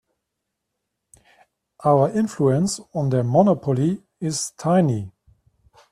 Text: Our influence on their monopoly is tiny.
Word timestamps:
Our 1.85 2.09
influence 2.09 2.79
on 2.95 3.11
their 3.11 3.23
monopoly 3.23 4.01
is 4.19 4.49
tiny. 4.57 5.11